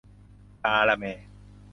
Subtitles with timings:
[0.63, 1.27] กาละแมร์